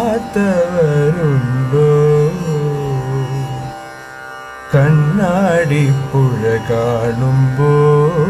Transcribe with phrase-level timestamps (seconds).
[4.74, 8.22] കണ്ണാടി പുഴ കാണുമ്പോൾ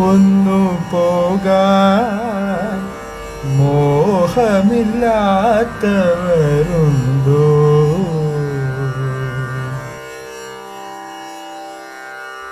[0.03, 2.79] ഒന്നു പോകാൻ
[6.19, 7.45] മോഹമില്ലാത്തവരുണ്ടോ?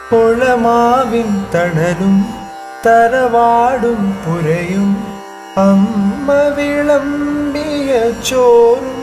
[0.10, 2.16] പൊളമാവിൻ തണലും
[2.86, 4.90] തറവാടും പുരയും
[5.62, 7.90] അമ്മ വിളമ്പിയ
[8.22, 8.97] ചോറും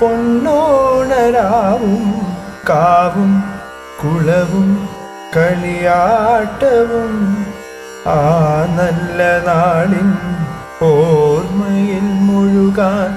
[0.00, 0.84] പൊന്നോണരാവും
[2.70, 3.32] കാവും
[4.02, 4.68] കുളവും
[5.34, 7.12] കളിയാട്ടവും
[8.12, 8.16] ആ
[8.76, 10.08] നല്ല നാളിൻ
[10.84, 13.10] ഓർമ്മയിൽ മുഴുകാൻ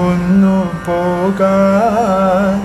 [0.00, 0.56] ഒന്നു
[0.86, 2.58] പോകാൻ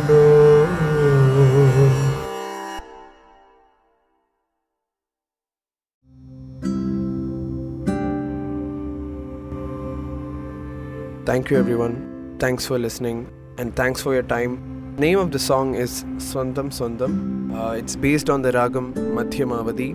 [11.25, 11.95] Thank you, everyone.
[12.39, 13.17] Thanks for listening
[13.57, 14.51] and thanks for your time.
[14.97, 17.13] Name of the song is Swandam Swandam.
[17.53, 18.87] Uh, it's based on the ragam
[19.17, 19.89] Madhyamavadi.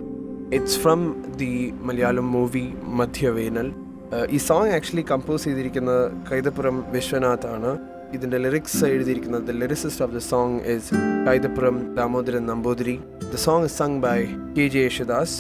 [0.51, 1.01] It's from
[1.35, 2.69] the Malayalam movie
[3.01, 3.71] Madhyavenal.
[4.13, 7.71] Uh, ഈ song actually compose ചെയ്തിരിക്കുന്നത് കൈതപ്പുറം വിശ്വനാഥ് ആണ്
[8.17, 12.97] ഇതിൻ്റെ lyrics എഴുതിയിരിക്കുന്നത് the lyricist of the song is Kaithapuram Damodaran Namboothiri
[13.33, 14.19] the song is sung by
[14.59, 15.37] K J Yesudas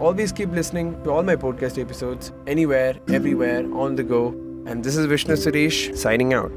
[0.00, 4.20] Always keep listening to all my podcast episodes anywhere, everywhere, on the go.
[4.65, 6.51] And this is Vishnu Suresh signing out.